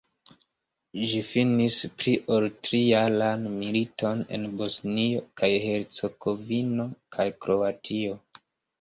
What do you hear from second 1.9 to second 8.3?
pli-ol-tri-jaran militon en Bosnio kaj Hercegovino kaj Kroatio.